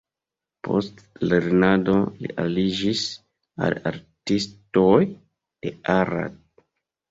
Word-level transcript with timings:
Post 0.67 1.03
lernado 1.33 1.93
li 2.21 2.31
aliĝis 2.45 3.05
al 3.67 3.79
artistoj 3.93 4.97
de 5.07 5.77
Arad. 6.01 6.45